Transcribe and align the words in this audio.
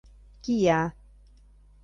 —Кия. 0.43 0.81